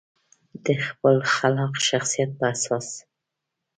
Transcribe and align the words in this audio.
د 0.65 0.67
خپل 0.87 1.15
خلاق 1.33 1.73
شخصیت 1.87 2.29
په 2.39 2.45
اساس. 2.53 2.87